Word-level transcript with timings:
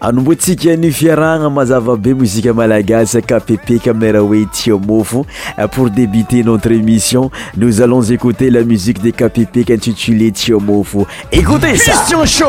anomboatsikaanyfiarahgna 0.00 1.50
mazavabe 1.50 2.14
mozike 2.14 2.52
malagasy 2.52 3.20
kapepeka 3.22 3.90
ami'nyra 3.90 4.20
oe 4.22 4.44
tiamofo 4.52 5.26
pour 5.72 5.90
débuter 5.90 6.42
notre 6.44 6.70
émission 6.72 7.30
nous 7.56 7.80
allons 7.80 8.02
écouter 8.02 8.50
la 8.50 8.62
musique 8.62 9.00
de 9.02 9.10
kapepeke 9.10 9.70
intitulé 9.70 10.32
tiamofo 10.32 11.06
écouteicistionsh 11.32 12.42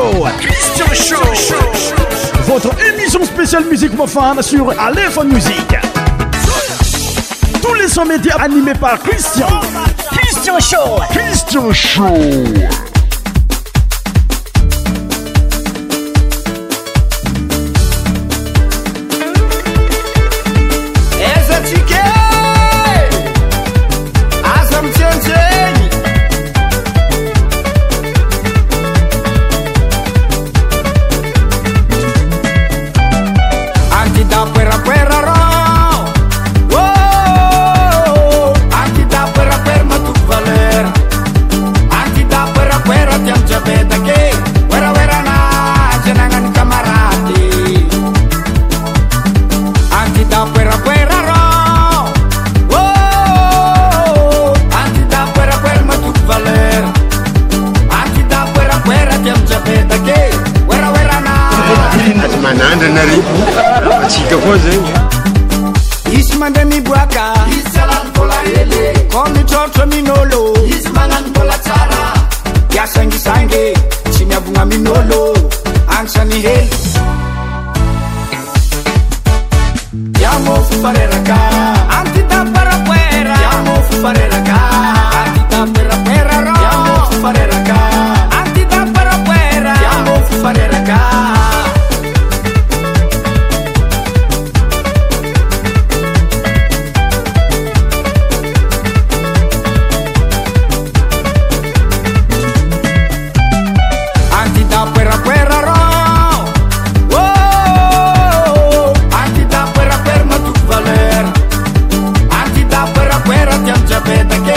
carpeta 114.10 114.47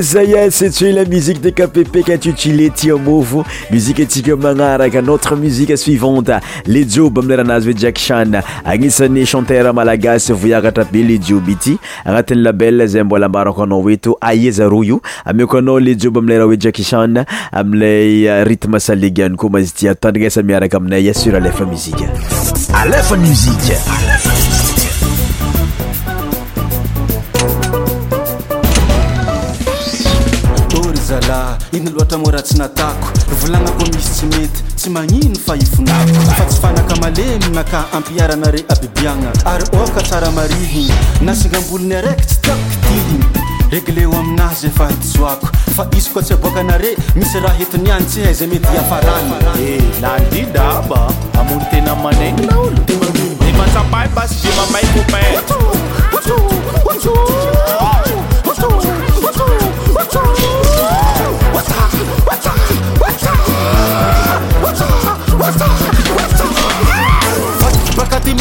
syes 0.00 0.58
tselamusie 0.74 1.34
de 1.38 1.50
kappe 1.54 1.84
qintutulé 2.06 2.66
tia 2.74 2.96
mofo 2.98 3.44
musiatsika 3.70 4.34
manaraka 4.36 5.02
notre 5.02 5.36
musieà 5.38 5.76
suivante 5.76 6.38
le 6.66 6.82
job 6.88 7.20
amie 7.22 7.36
raha 7.38 7.46
anazy 7.46 7.70
oe 7.70 7.76
jakiha 7.78 8.24
anisan'y 8.74 9.24
chanter 9.26 9.70
malagasy 9.74 10.32
voyakatra 10.32 10.84
be 10.90 11.04
le 11.10 11.18
job 11.28 11.48
ity 11.54 11.76
agnatin'yabel 12.04 12.86
zay 12.88 13.04
mbola 13.04 13.30
ambarako 13.30 13.62
anao 13.68 13.90
eto 13.90 14.16
ay 14.20 14.50
zaroa 14.50 14.84
io 14.84 15.00
amiko 15.24 15.58
anao 15.60 15.78
le 15.80 15.94
job 15.94 16.18
amile 16.18 16.38
raha 16.38 16.48
hoe 16.50 16.56
jakishan 16.60 17.22
amilay 17.52 18.26
euh, 18.28 18.44
ritmesalegany 18.46 19.36
koa 19.36 19.50
mazy 19.58 19.74
titandrinasamiaraka 19.74 20.76
aminay 20.76 21.12
sur 21.14 21.36
a 21.36 22.86
mzi 23.16 23.52
inyloatra 31.72 32.18
mora 32.18 32.42
tsy 32.42 32.56
natako 32.58 33.08
volagnako 33.40 33.84
misy 33.92 34.10
tsy 34.12 34.26
mety 34.26 34.60
tsy 34.76 34.90
magnino 34.90 35.34
fahifonako 35.46 36.14
fa 36.36 36.44
tsy 36.48 36.58
fanaka 36.62 36.94
malemi 37.02 37.48
naka 37.54 37.84
ampiara 37.92 38.32
anare 38.36 38.60
abibiagna 38.72 39.30
ary 39.44 39.64
ôka 39.82 40.00
tsara 40.02 40.30
marihiny 40.32 40.92
nasingambolony 41.20 41.94
araiky 42.00 42.24
tsy 42.24 42.36
tiakitihiny 42.42 43.24
egleo 43.76 44.12
aminazy 44.18 44.66
e 44.68 44.70
fa 44.70 44.84
hatysoako 44.88 45.46
fa 45.76 45.84
izy 45.96 46.10
ko 46.10 46.20
tsy 46.22 46.32
aboaka 46.34 46.60
anare 46.60 46.90
misy 47.16 47.40
raha 47.40 47.54
hetiniany 47.60 48.04
tsy 48.08 48.20
hazay 48.24 48.48
mety 48.48 48.68
hiafaranyladaa 48.72 49.54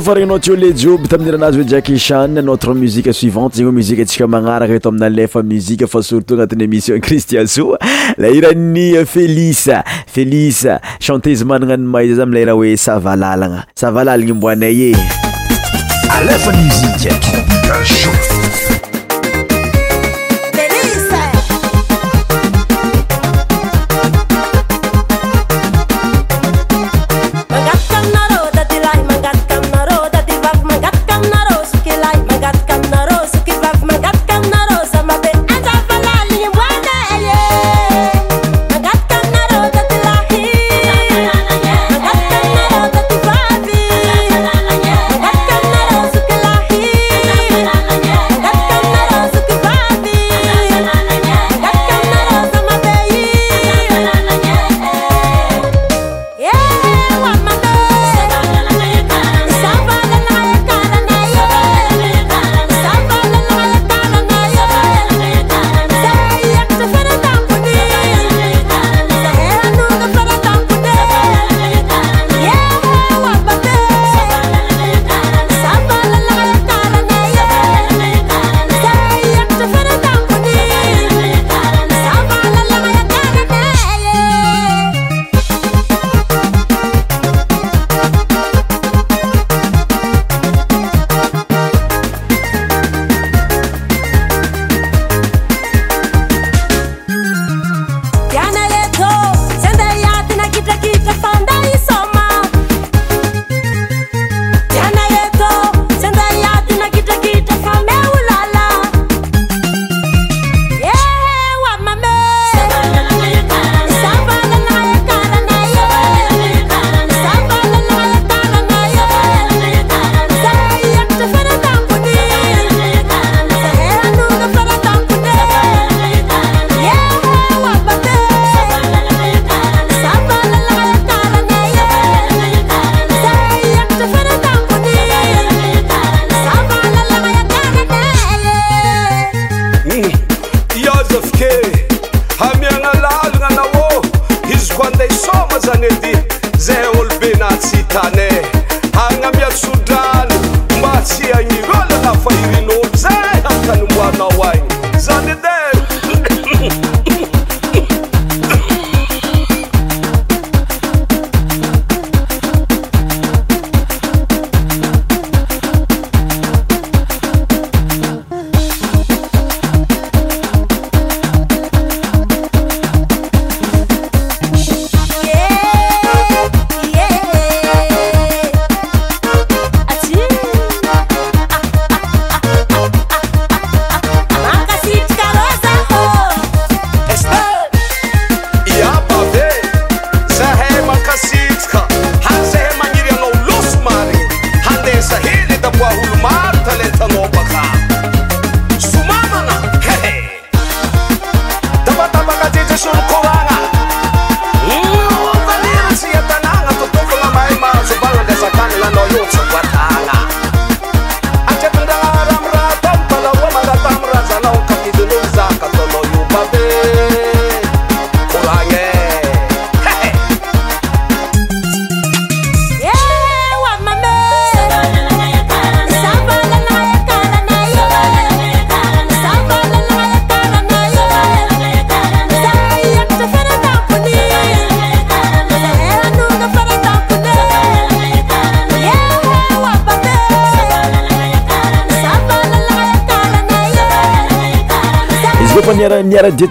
fa 0.00 0.14
regnynao 0.16 0.38
tiole 0.40 0.72
joby 0.76 1.06
tamin'ny 1.08 1.30
irahanazy 1.30 1.60
oe 1.62 1.66
jaky 1.70 1.98
shane 1.98 2.40
notre 2.46 2.74
musike 2.74 3.12
suivante 3.14 3.56
zegny 3.56 3.68
oe 3.70 3.74
muzika 3.78 4.02
antsika 4.02 4.26
magnaraka 4.34 4.74
eto 4.78 4.90
aminy 4.90 5.04
alefa 5.06 5.42
muzika 5.50 5.86
fa 5.86 6.00
surtout 6.02 6.34
agnatin'ny 6.40 6.64
émission 6.66 6.98
kristia 7.00 7.46
so 7.54 7.76
la 8.18 8.30
irany 8.30 8.96
euh, 8.96 9.04
felise 9.06 9.80
felise 10.14 10.78
chantezy 11.00 11.44
managna 11.50 11.76
nymaiza 11.82 12.16
za 12.22 12.26
amiley 12.26 12.44
raha 12.50 12.56
hoe 12.62 12.76
savalalagna 12.86 13.60
savalalagna 13.84 14.34
mboanay 14.34 14.82
e 14.88 14.90
alefamsike 16.16 17.14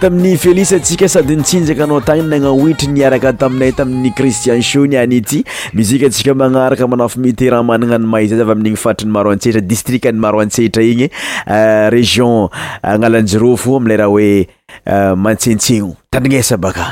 taminy 0.04 0.36
felixe 0.44 0.74
atsika 0.78 1.08
sady 1.10 1.36
nitsinjaka 1.40 1.84
anao 1.86 2.00
tagnynagnahohitry 2.08 2.90
niaraka 2.96 3.30
taminay 3.42 3.72
tamin'ny 3.78 4.12
cristian 4.18 4.62
sho 4.70 4.82
ni 4.92 4.98
any 5.02 5.16
ity 5.20 5.38
muzike 5.78 6.06
atsika 6.08 6.34
magnaraka 6.42 6.88
manafa 6.94 7.20
miteranmanana 7.26 7.96
ano 8.00 8.08
mayza 8.14 8.36
zavy 8.40 8.52
amin'igny 8.56 8.80
fatriny 8.84 9.12
maro 9.18 9.32
antsehitra 9.36 9.62
distriny 9.70 10.20
maro 10.26 10.42
antsehitra 10.44 10.84
igny 10.92 11.08
euh, 11.08 11.88
région 11.96 12.50
agnalanjero 12.94 13.52
euh, 13.56 13.60
fo 13.64 13.78
amle 13.80 13.98
raha 14.02 14.12
hoe 14.16 14.26
euh, 14.42 15.14
mantsentseno 15.28 15.94
tanignesa 16.16 16.58
baka 16.66 16.86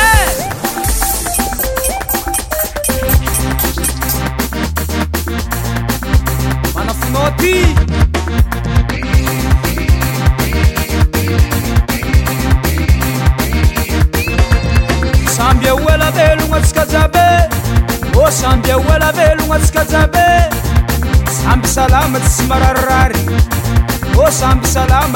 syôsambysalama 21.67 22.19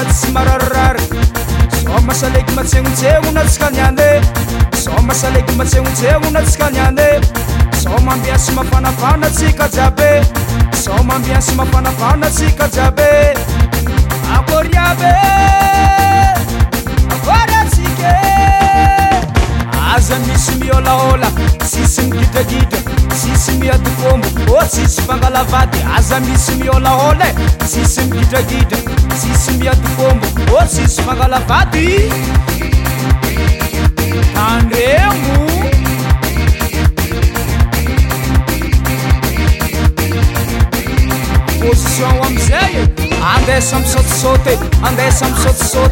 tsy 0.05 0.21
sy 0.21 0.31
mararirary 0.33 1.05
sa 1.87 1.99
masalaiky 2.07 2.53
matsegnontsegona 2.57 3.41
atsika 3.41 3.69
ni 3.71 3.81
ane 3.81 4.13
sa 4.75 4.91
masaleky 5.07 5.53
matsegnontsegona 5.57 6.41
tsika 6.45 6.67
ni 6.71 6.79
an 6.79 6.99
e 6.99 7.11
sao 7.83 7.99
mambia 8.07 8.39
sy 8.39 8.53
maanavana 8.55 9.29
tsika 9.31 9.69
jiabe 9.69 10.23
sao 10.85 11.03
mambia 11.03 11.41
sy 11.41 11.53
mavanavana 11.55 12.27
tsika 12.31 12.69
jiabe 12.75 13.35
aboriabyt 14.35 15.03
aza 19.95 20.17
misy 20.29 20.53
miôlaola 20.63 21.29
tsisy 21.65 22.03
nigidragidra 22.11 23.06
tsisy 23.17 23.53
miadikombo 23.59 24.27
ô 24.53 24.59
oh, 24.61 24.65
tsisfangalavady 24.67 25.79
aza 25.97 26.21
misy 26.21 26.53
miolaole 26.61 27.29
tsisy 27.67 28.01
migidrakidra 28.09 28.79
tsisy 29.19 29.53
miadikombo 29.59 30.27
ô 30.53 30.59
oh, 30.61 30.67
tsisy 30.67 31.03
sfangalavady 31.03 31.87
andreho 34.37 35.17
position 41.61 42.13
o 42.21 42.25
amizay 42.27 43.06
desamstst 43.47 43.97
andesamstsô 44.87 45.83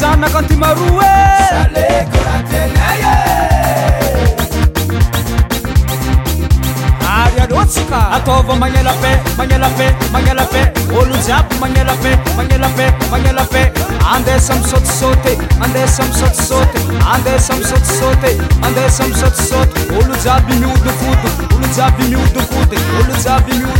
zanakantymaroeary 0.00 1.96
alôtsyka 7.44 7.98
atava 8.16 8.54
manelafa 8.60 9.10
manelafe 9.38 9.86
magnelafa 10.12 10.62
olojiaby 10.98 11.54
manelafa 11.62 12.12
manelaa 12.38 12.86
manelafa 13.10 13.62
andesa 14.14 14.52
misôtsôty 14.60 15.32
andesa 15.64 16.02
misôtsôty 16.08 16.78
anesa 17.14 17.52
mistsôty 17.58 18.30
andesa 18.66 19.02
mistsôy 19.08 19.66
olojaby 20.02 20.52
miodkody 20.54 21.28
olojaby 21.56 22.02
miodody 22.10 22.78
olojaby 23.00 23.52
mo 23.60 23.70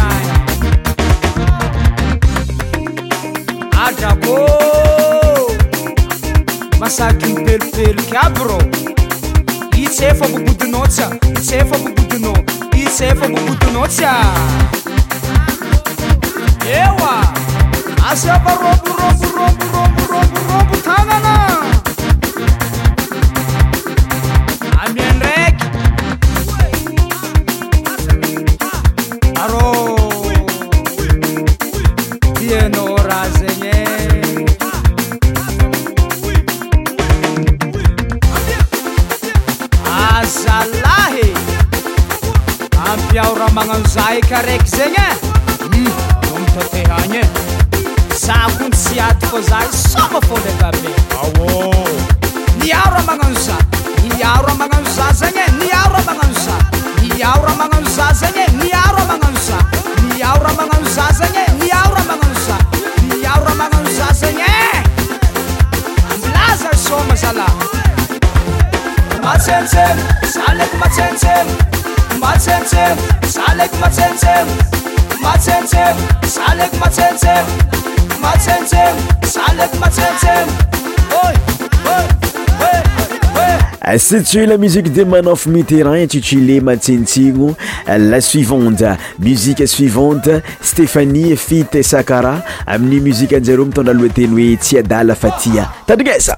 sitsu 83.97 84.45
la 84.45 84.57
musique 84.57 84.91
de 84.91 85.03
manof 85.03 85.45
miterain 85.47 85.99
itutulé 86.05 86.59
matsintsigno 86.61 87.55
la 87.87 88.21
suivande 88.21 88.95
muziqe 89.19 89.67
suivante 89.67 90.41
stephanie 90.61 91.35
fitesakara 91.35 92.43
amin'ni 92.67 93.01
muzike 93.07 93.35
anjareo 93.39 93.65
mitondra 93.65 93.95
alohateny 93.95 94.31
hoe 94.37 94.57
tsy 94.57 94.77
adala 94.83 95.15
fatia 95.15 95.69
tadrigesa 95.87 96.37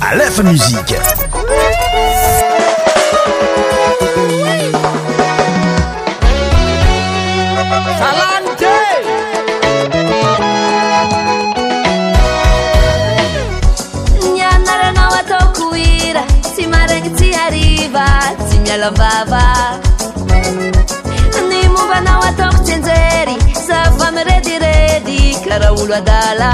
alefa 0.00 0.42
musike 0.42 1.21
y 17.94 17.98
laavany 18.76 21.66
mombanaoatoko 21.74 22.58
tsenzery 22.64 23.36
safamiredyredy 23.66 25.18
karaolo 25.46 25.94
adala 25.96 26.50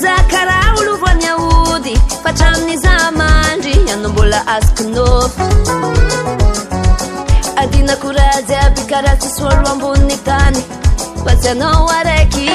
za 0.00 0.14
karaholo 0.32 0.96
vanyahody 0.96 1.98
fatraminny 2.22 2.76
za 2.78 3.10
mandry 3.18 3.74
hanombola 3.90 4.40
asiky 4.46 4.84
nofy 4.84 5.42
adinakorazy 7.56 8.54
abykaratsy 8.66 9.28
soloambonny 9.36 10.16
tany 10.24 10.64
fatsy 11.24 11.48
anao 11.48 11.90
araky 11.90 12.50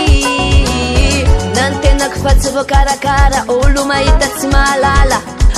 nany 1.56 1.76
tenako 1.82 2.18
fatsy 2.24 2.50
vô 2.56 2.64
karakara 2.66 3.44
olomahitatsy 3.48 4.48
malala 4.48 5.22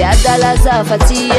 لأد 0.00 0.26
لظفتي 0.58 1.30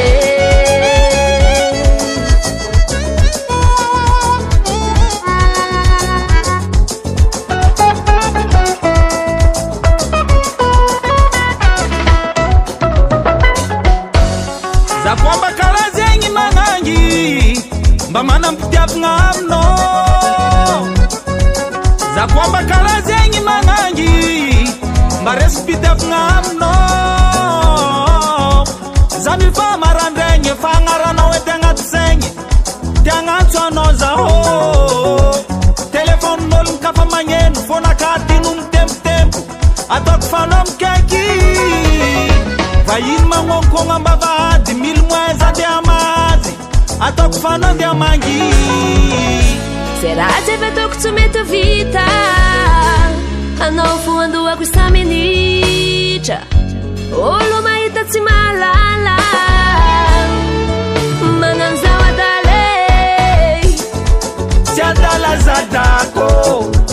arana 30.94 31.30
e 31.36 31.40
ty 31.46 31.50
agnato 31.56 31.82
zagny 31.92 32.22
tiagnato 33.04 33.58
anao 33.66 33.92
zahô 34.00 34.32
teléfônin'olo 35.96 36.70
mikafamagneno 36.72 37.56
fônakatinono 37.68 38.62
tempotempo 38.72 39.38
ataoko 39.96 40.26
fanao 40.32 40.62
mikaiky 40.70 41.26
va 42.86 42.96
ino 43.12 43.26
manokôgna 43.38 43.94
ambava 43.98 44.32
dy 44.66 44.72
mille 44.82 45.04
moiz 45.10 45.38
ande 45.48 45.64
amazy 45.76 46.52
ataoko 47.06 47.36
fanao 47.44 47.72
ndeamangy 47.76 48.40
za 50.00 50.10
rah 50.18 50.36
sy 50.46 50.50
efatoko 50.58 50.94
tsy 51.00 51.08
mety 51.16 51.42
vita 51.52 52.06
anao 53.66 53.94
fo 54.04 54.12
andohako 54.24 54.64
saminitraolo 54.74 57.58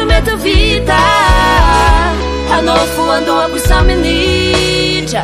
oetovita 0.00 1.02
anofo 2.58 3.02
andoagisamenita 3.16 5.22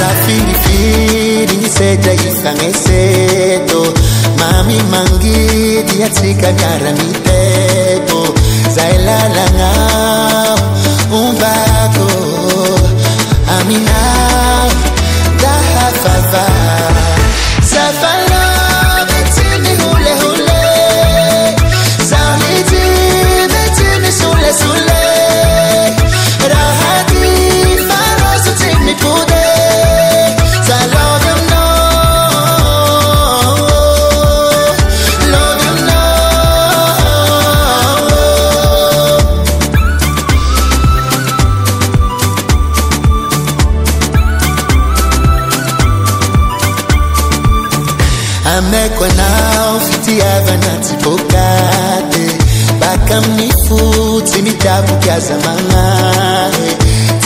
nafidifidiiseja 0.00 2.12
ifaneseto 2.14 3.94
mamimangidi 4.38 6.02
atika 6.04 6.52
miara 6.52 6.92
miteto 6.92 8.34
zailalanga 8.74 10.45
now 13.84 14.35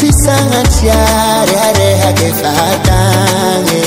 sisangaciare 0.01 1.57
arehae 1.69 2.33
faatae 2.41 3.81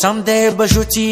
Someday, 0.01 0.49
but 0.57 0.73
you 0.73 1.10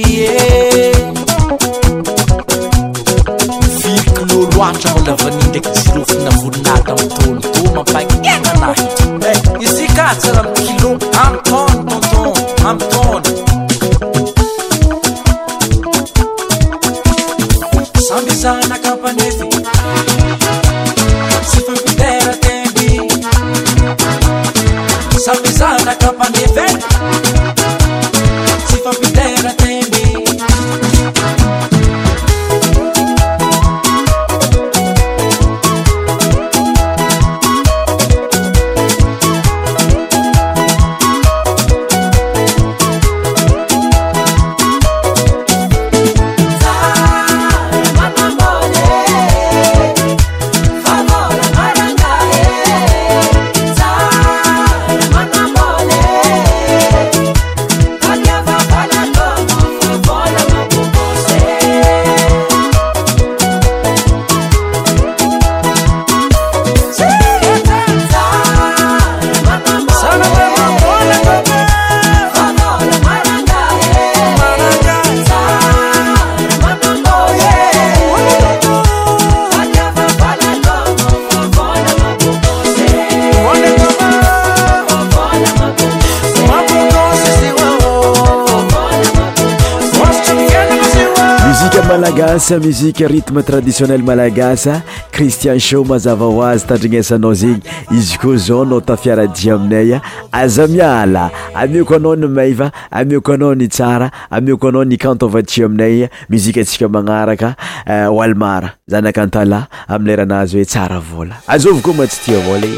amuzike 92.38 93.02
ritme 93.08 93.42
traditionnel 93.42 94.02
malagasy 94.02 94.70
cristian 95.10 95.58
sho 95.60 95.82
mazava 95.84 96.24
hoazy 96.24 96.66
tandrinesanao 96.70 97.34
zegny 97.34 97.62
izy 97.90 98.16
koa 98.18 98.36
zao 98.36 98.64
nao 98.64 98.80
tafiaraji 98.80 99.50
aminaya 99.50 100.00
aza 100.32 100.66
miala 100.70 101.30
amioko 101.54 101.94
anao 101.98 102.16
ny 102.16 102.26
maiva 102.30 102.70
amioko 102.94 103.32
anao 103.34 103.54
ny 103.54 103.68
tsara 103.68 104.10
amioko 104.30 104.68
anao 104.68 104.84
nikantvati 104.84 105.64
aminay 105.66 106.08
muzikaatsika 106.30 106.88
manaraka 106.88 107.54
eh, 107.86 108.12
oalmara 108.12 108.72
zanakantala 108.86 109.66
amleranazy 109.88 110.52
hoe 110.56 110.64
tsara 110.64 111.02
vôla 111.02 111.32
azovy 111.48 111.82
koa 111.82 111.94
ma 111.94 112.06
tsy 112.06 112.20
tia 112.24 112.38
vôla 112.46 112.66
i 112.70 112.74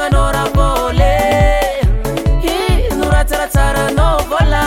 nanôra 0.00 0.44
vôle 0.56 1.16
i 2.52 2.54
noratsaratsarana 2.98 4.08
vôla 4.30 4.64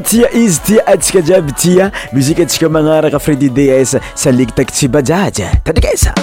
tia 0.00 0.28
izy 0.32 0.60
tia 0.60 0.86
atsika 0.86 1.20
jiaby 1.22 1.52
tia 1.52 1.90
muzika 2.12 2.42
atsika 2.42 2.68
manaraka 2.68 3.18
fredi 3.18 3.50
des 3.50 3.96
saligitaki 4.14 4.72
tsibajaja 4.72 5.48
tadrikesa 5.64 6.14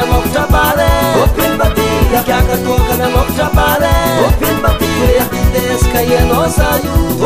na 0.00 0.06
mafuta 0.06 0.42
pale, 0.50 0.88
open 1.22 1.56
bati 1.58 2.14
yakakatoka 2.14 2.94
na 2.96 3.08
mafuta 3.10 3.48
pale, 3.54 3.92
open 4.28 4.56
bati 4.62 4.90
yapiteska 5.18 6.00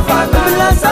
my 0.00 0.72
family. 0.72 0.91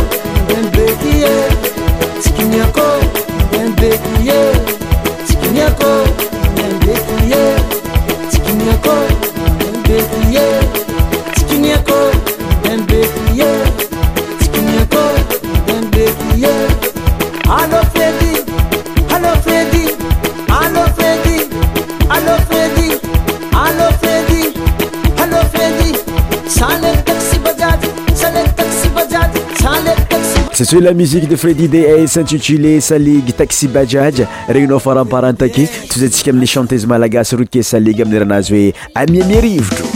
C'est 30.65 30.81
la 30.81 30.93
musique 30.93 31.29
de 31.29 31.37
Freddy 31.37 31.69
Day 31.69 32.05
s'intitulée 32.09 32.81
sa 32.81 32.97
Taxi 33.37 33.69
Bajaj. 33.69 34.25
Réunion 34.49 34.81
faran 34.81 35.07
parantaki, 35.07 35.69
Tous 35.89 36.01
sais 36.01 36.25
comme 36.25 36.41
les 36.41 36.47
chanteuses 36.47 36.85
Malaga, 36.85 37.23
de 37.23 37.63
sa 37.63 37.79
ligue 37.79 38.03
amneranazwe. 38.03 38.73
Amiemierivdro. 38.93 39.89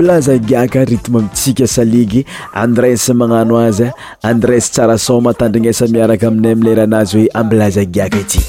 amblaza 0.00 0.38
giaka 0.40 0.84
ritme 0.88 1.20
mitsika 1.28 1.66
saligy 1.68 2.24
andrese 2.56 3.12
magnano 3.12 3.58
azya 3.60 3.92
andrese 4.24 4.72
tsara 4.72 4.96
son 4.98 5.20
matandrignesa 5.22 5.92
miaraka 5.92 6.28
aminay 6.28 6.54
mileranazy 6.56 7.16
hoe 7.20 7.28
ambilaza 7.34 7.84
giaka 7.84 8.16
itya 8.18 8.40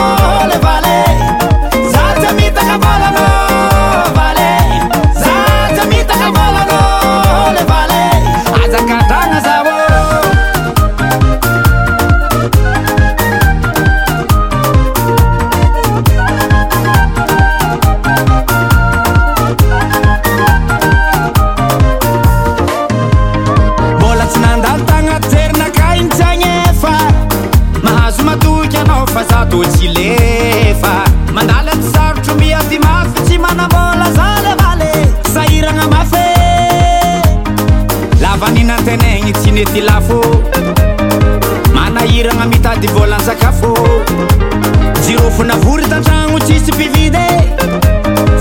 fonavorytatragno 45.37 46.37
tsisypividy 46.45 47.27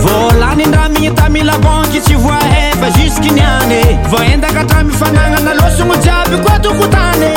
vôlanyndramiytamilabonky 0.04 1.98
tsy 2.04 2.14
voa 2.24 2.40
efa 2.68 2.88
jusqniany 3.00 3.80
vô 4.12 4.18
endaka 4.32 4.60
atramifanagnana 4.66 5.52
losogno 5.60 5.96
jiaby 6.06 6.36
ko 6.44 6.48
atokotany 6.56 7.28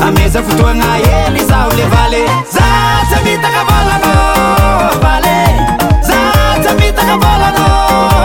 ameza 0.05 0.41
fotoagna 0.43 0.89
ely 0.97 1.43
zaho 1.49 1.71
le 1.77 1.86
vale 1.93 2.21
zatsy 2.55 3.17
mitagna 3.25 3.61
volanavale 3.69 5.39
zatsy 6.07 6.71
mitagnavolana 6.79 8.24